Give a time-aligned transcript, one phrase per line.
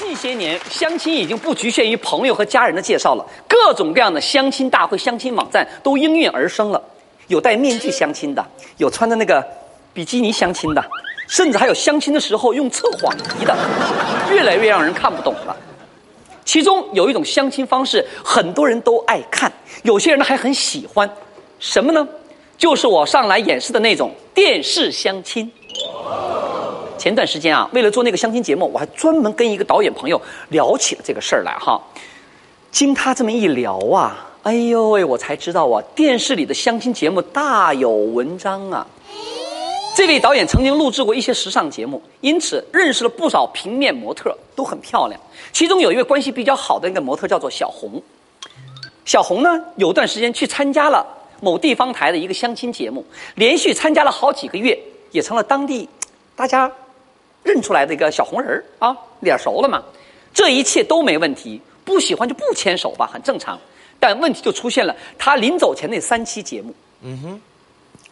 [0.00, 6.82] 近些年，相亲已经不局限于朋友和家人的介绍了，各种各样的相亲大会、相亲网站都应运而生了。
[7.26, 8.42] 有戴面具相亲的，
[8.78, 9.46] 有穿的那个
[9.92, 10.82] 比基尼相亲的，
[11.28, 13.54] 甚至还有相亲的时候用测谎仪的，
[14.32, 15.54] 越来越让人看不懂了。
[16.46, 21.08] 其中有一种相亲方式，很多人都爱看，有些人呢还很喜欢，
[21.58, 22.08] 什么呢？
[22.56, 25.52] 就是我上来演示的那种电视相亲。
[27.00, 31.80] 前段时间啊，为了做那个相亲节目，我还专门跟一个导演朋友聊起了这个事儿来哈。
[32.70, 38.86] 经他这么一聊啊，哎呦喂，我才知道啊，电视里的相亲节目大有文章啊。
[39.96, 45.20] 这位导演曾经录制过一些时尚节目，因此认识了不少平面模特，都很漂亮。
[45.52, 48.00] 其中有一位关系比较好的那个模特叫做小红。
[49.04, 51.04] 小红呢，有段时间去参加了
[51.40, 53.04] 某地方台的一个相亲节目，
[53.34, 54.78] 连续参加了好几个月，
[55.10, 55.88] 也成了当地
[56.36, 56.70] 大家。
[57.42, 59.82] 认出来的一个小红人儿啊，脸熟了嘛，
[60.32, 63.58] 这一切都没问题，不喜欢就不牵手吧，很正常。
[63.98, 67.40] 但问题就出现了，他临走前那三期节目，嗯哼，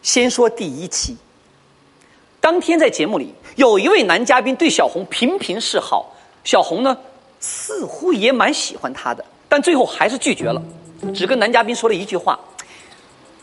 [0.03, 1.17] 先说第一期。
[2.41, 6.97] 当天在节目里，有一位男嘉宾对小红频频示好，小红呢
[7.41, 10.63] 似乎也蛮喜欢他的，但最后还是拒绝了，
[11.15, 12.39] 只跟男嘉宾说了一句话：“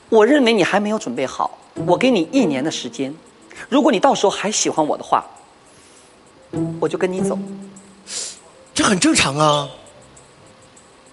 [0.10, 3.14] 我认为你还没有准备好，我给你一年的时间，
[3.70, 5.24] 如果你到时候还喜欢我的话。”
[6.80, 7.38] 我就跟你走，
[8.74, 9.70] 这很正常啊。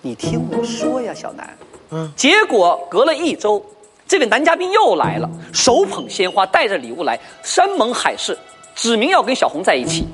[0.01, 1.57] 你听我说呀，小南。
[1.91, 2.13] 嗯。
[2.17, 3.65] 结果隔了一周，
[4.07, 8.37] 这位男嘉宾又来了，手捧鲜花，带着礼物来，山盟海誓，
[8.75, 10.05] 指明要跟小红在一起。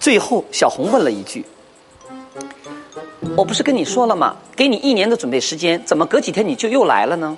[0.00, 1.44] 最后，小红问了一句
[3.36, 4.36] ：“我不是跟你说了吗？
[4.54, 7.36] 给你一年的准备时间，怎么隔几天你就又来了呢？”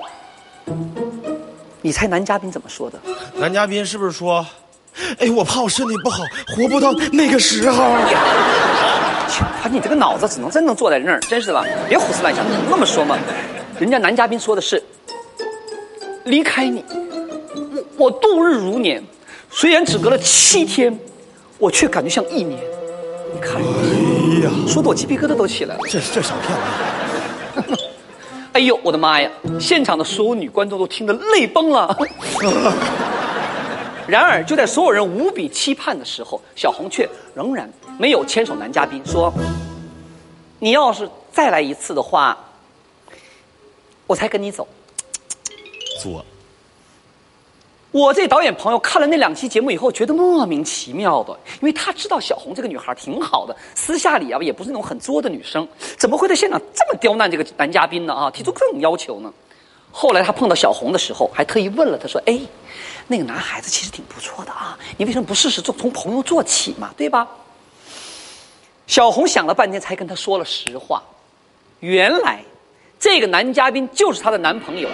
[1.82, 2.98] 你猜男嘉宾怎么说的？
[3.36, 4.44] 男嘉宾是不是说？
[5.18, 6.22] 哎，我怕我身体不好，
[6.54, 7.84] 活不到那个时候。
[7.84, 13.18] 啊，你这个脑子只能真能坐在那儿，真是的，别胡思乱想，能那么说吗？
[13.78, 14.82] 人家男嘉宾说的是，
[16.24, 16.84] 离开你，
[17.96, 19.02] 我我度日如年，
[19.50, 20.98] 虽然只隔了七天，
[21.58, 22.58] 我却感觉像一年。
[23.34, 25.80] 你看，哎呀，说的我鸡皮疙瘩都起来了。
[25.90, 26.56] 这这小骗
[27.76, 27.84] 子！
[28.52, 29.30] 哎呦，我的妈呀！
[29.60, 31.94] 现场的所有女观众都听得泪崩了。
[34.08, 37.68] 然而，就在所有人无比期盼的时候，小红却仍然
[37.98, 39.32] 没有牵手男嘉宾，说
[40.60, 42.38] ：“你要是再来一次的话，
[44.06, 44.66] 我才跟你走。”
[46.00, 46.24] 作。
[47.90, 58.12] 我这导演朋友看了那两期节目以后，觉得莫名其妙的，因为他知道小红这个女孩挺好的，私下里啊也不是那种很作的女生，怎么会在现场这么刁难这个男嘉宾呢？
[58.12, 59.32] 啊，提出各种要求呢？
[59.98, 62.38] 后来他碰到小红的时候，还特意问了，他说：“哎。”
[63.08, 67.26] 那个男孩子其实挺不错的啊，你为什么不试试做从朋友做起嘛，对吧？
[68.86, 71.02] 小红想了半天，才跟他说了实话。
[71.80, 72.42] 原来，
[72.98, 74.88] 这个男嘉宾就是她的男朋友。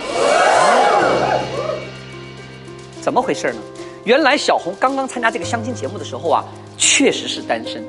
[3.01, 3.61] 怎么回事呢？
[4.05, 6.45] 原来小红刚刚参加这个相亲节目的时候啊，
[6.77, 7.83] 确实是单身。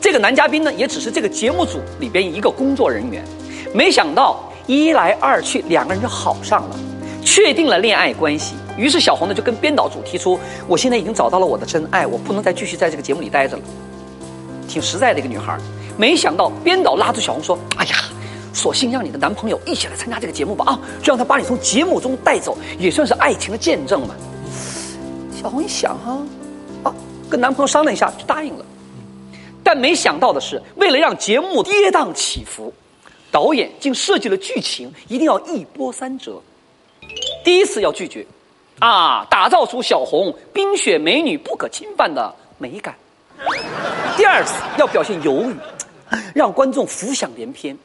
[0.00, 3.24] 这个男嘉宾呢，也只是这个节目组里边一个工作人员。
[3.74, 6.76] 没想到一来二去，两个人就好上了，
[7.24, 8.54] 确定了恋爱关系。
[8.76, 13.62] 于是小红呢就跟编导组提出，我现在已经找到了我的真爱，我不能再继续在这个节目里待着了。
[14.68, 15.58] 挺实在的一个女孩
[15.98, 17.96] 没想到编导拉住小红说：“哎呀，
[18.54, 24.14] 索性让你的男朋友一起来参加这个节目吧啊，就让他把你从节目中带走，也算是爱情的见证嘛。”
[25.38, 26.18] 小红一想哈，
[26.84, 26.94] 啊，
[27.28, 28.64] 跟男朋友商量一下就答应了。
[29.62, 32.72] 但没想到的是，为了让节目跌宕起伏，
[33.32, 36.40] 导演竟设计了剧情一定要一波三折。
[37.42, 38.24] 第一次要拒绝。
[38.78, 39.24] 啊！
[39.30, 42.92] 打造出小红冰雪美女不可侵犯的美感。
[44.16, 45.54] 第二次要表现犹豫，
[46.34, 47.78] 让观众浮想联翩。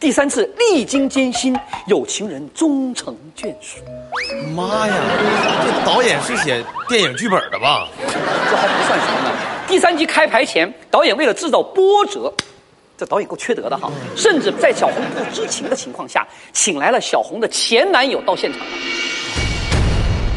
[0.00, 1.56] 第三次历经艰辛，
[1.86, 3.78] 有情人终成眷属。
[4.56, 4.94] 妈呀！
[5.64, 7.86] 这导演是写电影剧本的吧？
[8.08, 9.36] 这还不算什么呢。
[9.68, 12.32] 第三集开拍前，导演为了制造波折，
[13.00, 18.60] 这导演够缺德的哈，甚至在小红不知情的情况下，请来了小红的前男友到现场。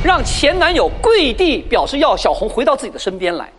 [0.02, 3.52] 让前男友跪地表示要小红回到自己的身边来，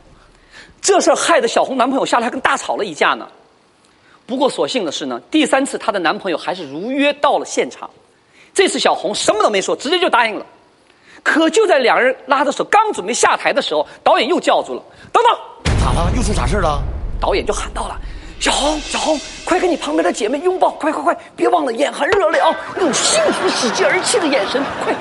[0.80, 3.28] 这事儿害得小红男朋友下来还跟大吵了一架呢。
[4.24, 7.90] 不过所幸的是呢，第三次她的男朋友还是如约到了现场。
[8.54, 10.46] 这次小红什么都没说，直接就答应了。
[11.22, 16.10] 可就在两人拉着手刚准备下台的时候，导演又叫住了：“等等，咋了？
[16.16, 16.82] 又出啥事了？”
[17.20, 17.98] 导演就喊到了
[18.44, 24.94] ：“小红，小红，快跟你旁边的姐妹拥抱，快快快，别忘了眼含热泪啊，用幸福喜极而泣的眼神，快！”